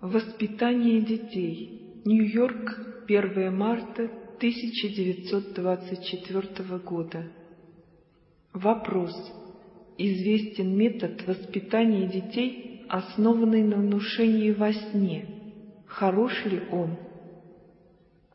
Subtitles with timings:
[0.00, 2.00] Воспитание детей.
[2.04, 7.32] Нью-Йорк, 1 марта 1924 года.
[8.52, 9.14] Вопрос.
[9.96, 15.26] Известен метод воспитания детей, основанный на внушении во сне.
[15.86, 16.98] Хорош ли он?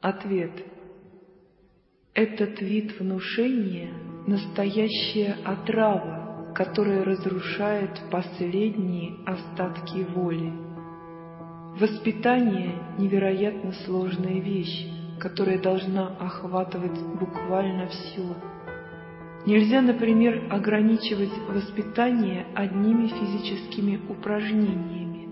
[0.01, 0.65] Ответ.
[2.15, 3.93] Этот вид внушения–
[4.27, 10.70] настоящая отрава, которая разрушает последние остатки воли.
[11.81, 14.85] Воспитание– невероятно сложная вещь,
[15.19, 18.35] которая должна охватывать буквально все.
[19.47, 25.27] Нельзя, например, ограничивать воспитание одними физическими упражнениями.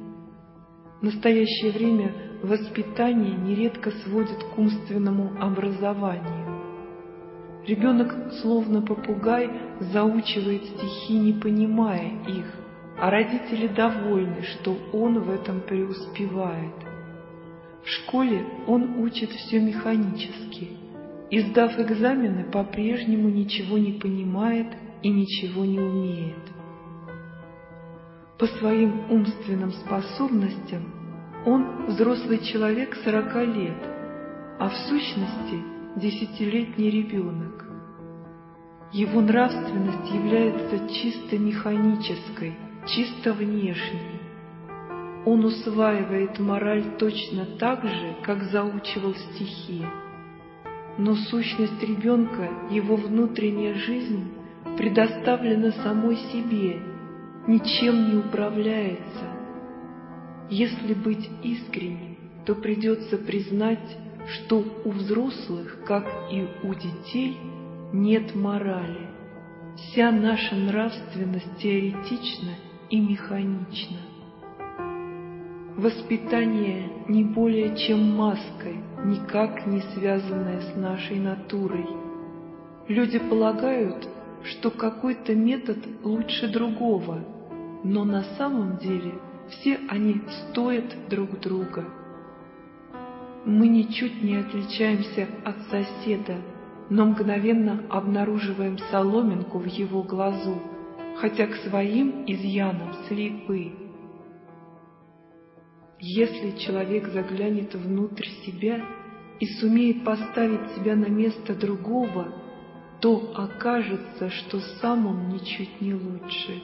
[0.99, 6.63] В настоящее время воспитание нередко сводит к умственному образованию.
[7.67, 9.51] Ребенок, словно попугай,
[9.93, 12.58] заучивает стихи, не понимая их,
[12.99, 16.73] а родители довольны, что он в этом преуспевает.
[17.83, 20.71] В школе он учит все механически,
[21.29, 24.67] и, сдав экзамены, по-прежнему ничего не понимает
[25.01, 26.35] и ничего не умеет.
[28.37, 30.93] По своим умственным способностям
[31.45, 33.81] он взрослый человек сорока лет,
[34.59, 35.63] а в сущности
[35.95, 37.65] десятилетний ребенок.
[38.91, 42.57] Его нравственность является чисто механической–
[42.95, 44.19] чисто внешний.
[45.25, 49.85] Он усваивает мораль точно так же, как заучивал стихи.
[50.97, 54.31] Но сущность ребенка, его внутренняя жизнь
[54.77, 56.81] предоставлена самой себе,
[57.47, 59.25] ничем не управляется.
[60.49, 67.37] Если быть искренним, то придется признать, что у взрослых, как и у детей,
[67.93, 69.09] нет морали.
[69.75, 72.55] Вся наша нравственность теоретична
[72.89, 73.97] и механично.
[75.77, 81.85] Воспитание не более чем маской, никак не связанная с нашей натурой.
[82.87, 84.09] Люди полагают,
[84.43, 87.19] что какой-то метод лучше другого,
[87.83, 89.13] но на самом деле
[89.49, 91.85] все они стоят друг друга.
[93.45, 96.37] Мы ничуть не отличаемся от соседа,
[96.89, 100.55] но мгновенно обнаруживаем соломинку в его глазу–
[101.19, 103.73] хотя к своим изъянам слепы.
[105.99, 108.81] Если человек заглянет внутрь себя
[109.39, 112.33] и сумеет поставить себя на место другого,
[113.01, 116.61] то окажется, что сам он ничуть не лучше.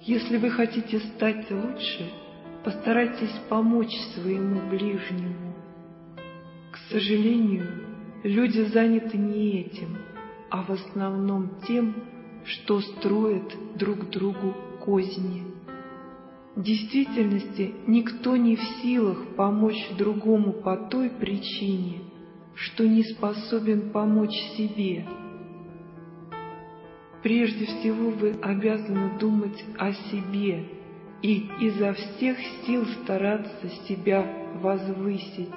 [0.00, 2.10] Если вы хотите стать лучше,
[2.64, 5.54] постарайтесь помочь своему ближнему.
[6.72, 7.66] К сожалению,
[8.24, 9.98] люди заняты не этим,
[10.50, 11.94] а в основном тем,
[12.44, 14.54] что строят друг другу
[14.84, 15.44] козни.
[16.54, 22.00] В действительности никто не в силах помочь другому по той причине,
[22.54, 25.06] что не способен помочь себе.
[27.22, 30.68] Прежде всего вы обязаны думать о себе
[31.22, 32.36] и изо всех
[32.66, 34.26] сил стараться себя
[34.60, 35.48] возвысить.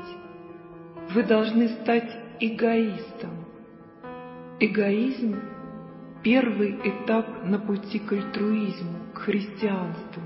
[1.14, 2.10] Вы должны стать
[2.40, 3.32] эгоистом.
[4.60, 5.36] Эгоизм
[6.26, 10.24] первый этап на пути к альтруизму, к христианству.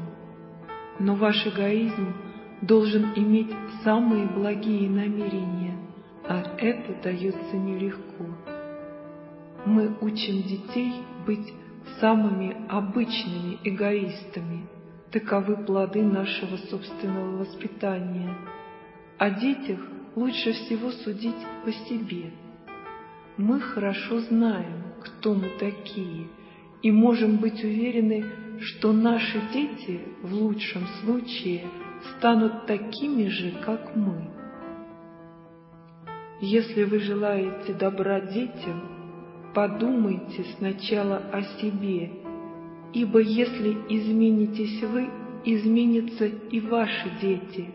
[0.97, 2.13] Но ваш эгоизм
[2.61, 5.77] должен иметь самые благие намерения,
[6.25, 8.25] а это дается нелегко.
[9.65, 10.93] Мы учим детей
[11.27, 11.53] быть
[11.99, 14.69] самыми обычными эгоистами,
[15.11, 18.37] таковы плоды нашего собственного воспитания.
[19.17, 19.81] О детях
[20.15, 22.31] лучше всего судить по себе.
[23.35, 26.27] Мы хорошо знаем, кто мы такие,
[26.81, 28.25] и можем быть уверены,
[28.61, 31.65] что наши дети в лучшем случае
[32.17, 34.29] станут такими же, как мы.
[36.41, 42.11] Если вы желаете добра детям, подумайте сначала о себе,
[42.93, 45.09] ибо если изменитесь вы,
[45.43, 47.69] изменятся и ваши дети.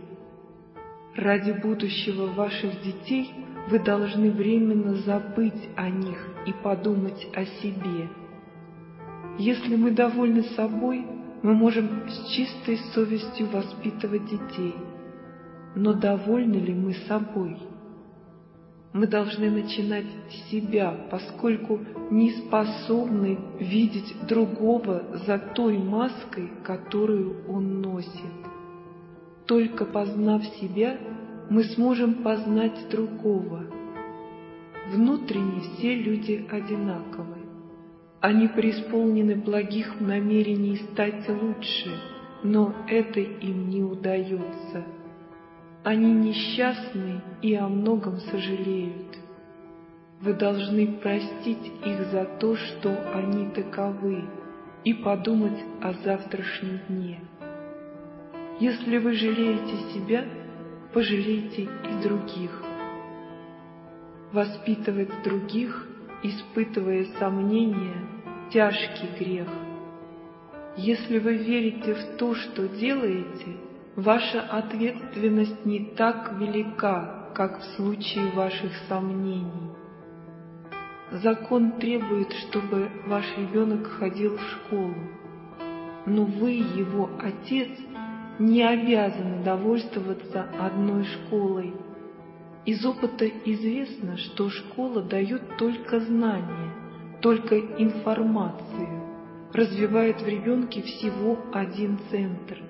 [1.15, 3.31] Ради будущего ваших детей–
[3.69, 8.09] вы должны временно забыть о них и подумать о себе.
[9.39, 11.07] Если мы довольны собой,
[11.43, 14.75] мы можем с чистой совестью воспитывать детей.
[15.75, 17.59] Но довольны ли мы собой?
[18.93, 21.81] Мы должны начинать с себя, поскольку
[22.11, 28.09] не способны видеть другого за той маской, которую он носит.
[29.47, 30.97] Только познав себя,
[31.51, 33.65] мы сможем познать другого.
[34.91, 37.39] Внутренне все люди одинаковы.
[38.21, 41.91] Они преисполнены благих намерений стать лучше,
[42.43, 44.85] но это им не удается.
[45.83, 49.19] Они несчастны и о многом сожалеют.
[50.21, 54.25] Вы должны простить их за то, что они таковы,
[54.85, 57.21] и подумать о завтрашнем дне.
[58.61, 60.25] Если вы жалеете себя,
[60.95, 62.63] пожалейте и других.
[64.33, 65.89] Воспитывать других,
[66.23, 68.07] испытывая сомнения,
[68.53, 69.49] тяжкий грех.
[70.77, 73.57] Если вы верите в то, что делаете,
[73.97, 79.71] ваша ответственность не так велика, как в случае ваших сомнений.
[81.11, 84.95] Закон требует, чтобы ваш ребенок ходил в школу,
[86.07, 87.71] но вы, его отец,
[88.39, 91.75] не обязаны довольствоваться одной школой.
[92.65, 96.73] Из опыта известно, что школа дает только знания,
[97.21, 99.05] только информацию,
[99.53, 102.63] развивает в ребенке всего один центр.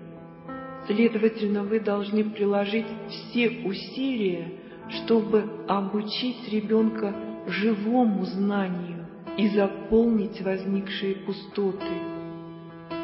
[0.87, 4.53] Следовательно, вы должны приложить все усилия,
[4.91, 7.15] чтобы обучить ребенка
[7.47, 9.07] живому знанию
[9.39, 11.95] и заполнить возникшие пустоты.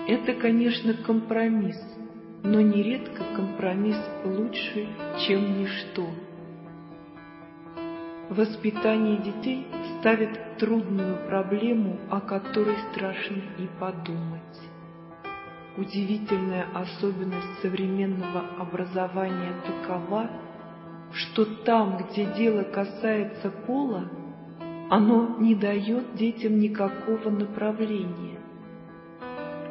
[0.07, 1.81] Это, конечно, компромисс,
[2.43, 4.87] но нередко компромисс лучше,
[5.27, 6.07] чем ничто.
[8.31, 9.67] Воспитание детей
[9.99, 14.41] ставит трудную проблему, о которой страшно и подумать.
[15.77, 20.31] Удивительная особенность современного образования такова,
[21.13, 24.09] что там, где дело касается пола,
[24.91, 28.30] оно не дает детям никакого направления.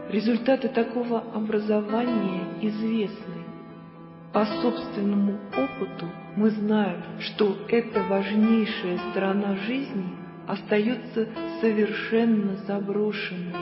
[0.10, 3.44] Результаты такого образования известны.
[4.34, 10.10] По собственному опыту мы знаем, что эта важнейшая сторона жизни
[10.48, 11.28] остается
[11.62, 13.54] совершенно заброшенной.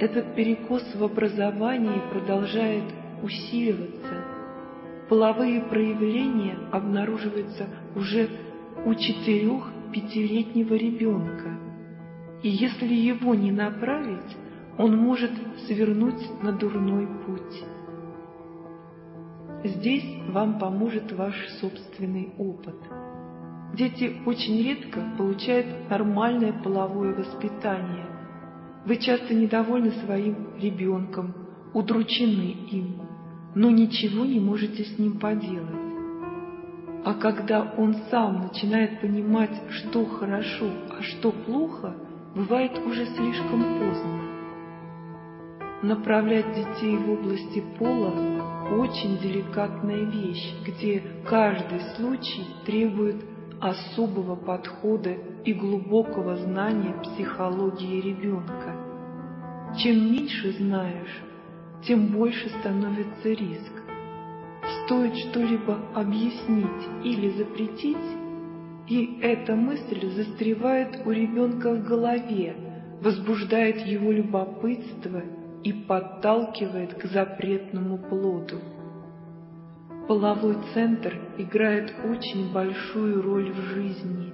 [0.00, 2.84] Этот перекос в образовании продолжает
[3.22, 4.24] усиливаться.
[5.08, 8.28] Половые проявления обнаруживаются уже
[8.84, 11.56] у четырех пятилетнего ребенка,
[12.42, 14.36] и если его не направить,
[14.80, 15.30] он может
[15.66, 17.62] свернуть на дурной путь.
[19.62, 22.76] Здесь вам поможет ваш собственный опыт.
[23.74, 28.06] Дети очень редко получают нормальное половое воспитание.
[28.86, 31.34] Вы часто недовольны своим ребенком,
[31.74, 33.02] удручены им,
[33.54, 35.76] но ничего не можете с ним поделать.
[37.04, 41.94] А когда он сам начинает понимать, что хорошо, а что плохо,
[42.34, 44.39] бывает уже слишком поздно.
[45.82, 48.12] Направлять детей в области пола–
[48.70, 53.24] очень деликатная вещь, где каждый случай требует
[53.60, 58.76] особого подхода и глубокого знания психологии ребенка.
[59.78, 61.22] Чем меньше знаешь,
[61.86, 63.72] тем больше становится риск.
[64.84, 67.96] Стоит что-либо объяснить или запретить,
[68.86, 72.54] и эта мысль застревает у ребенка в голове,
[73.00, 75.22] возбуждает его любопытство
[75.64, 78.60] и подталкивает к запретному плоду.
[80.08, 84.32] Половой центр играет очень большую роль в жизни.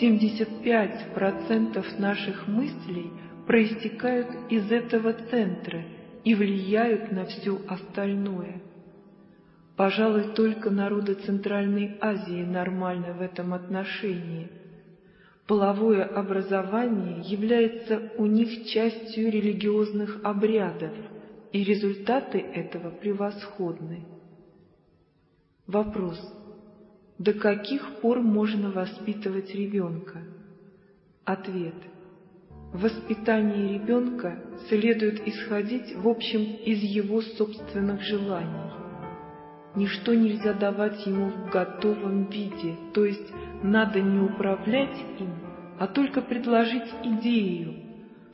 [0.00, 3.12] 75% наших мыслей
[3.46, 5.84] проистекают из этого центра
[6.24, 8.62] и влияют на все остальное.
[9.76, 14.50] Пожалуй, только народы Центральной Азии нормальны в этом отношении.
[15.46, 20.92] Половое образование является у них частью религиозных обрядов,
[21.52, 24.04] и результаты этого превосходны.
[25.66, 26.18] Вопрос.
[27.18, 30.22] До каких пор можно воспитывать ребенка?
[31.24, 31.76] Ответ.
[32.72, 38.73] В воспитании ребенка следует исходить в общем из его собственных желаний.
[39.74, 45.30] Ничто нельзя давать ему в готовом виде, то есть надо не управлять им,
[45.80, 47.74] а только предложить идею,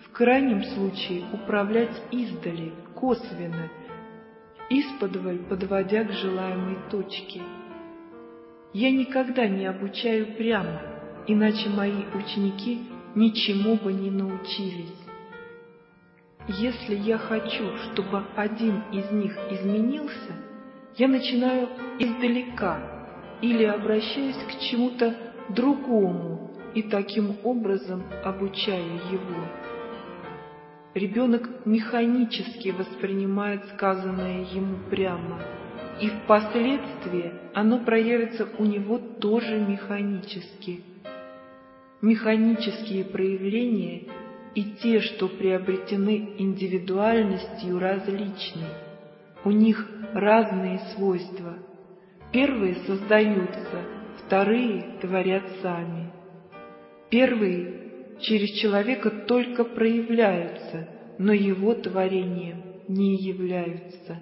[0.04, 3.70] в крайнем случае управлять издали, косвенно,
[4.68, 7.40] исподволь подводя к желаемой точке.
[8.74, 10.82] Я никогда не обучаю прямо,
[11.26, 12.82] иначе мои ученики
[13.14, 14.94] ничему бы не научились.
[16.48, 20.36] Если я хочу, чтобы один из них изменился–
[20.96, 21.68] я начинаю
[21.98, 22.78] издалека
[23.40, 25.14] или обращаюсь к чему-то
[25.48, 29.44] другому и таким образом обучаю его.
[30.94, 35.40] Ребенок механически воспринимает сказанное ему прямо,
[36.00, 40.82] и впоследствии оно проявится у него тоже механически.
[42.02, 44.04] Механические проявления
[44.54, 48.66] и те, что приобретены индивидуальностью, различны.
[49.44, 51.58] У них разные свойства.
[52.32, 53.82] Первые создаются,
[54.24, 56.12] вторые творят сами.
[57.10, 64.20] Первые через человека только проявляются, но его творением не являются.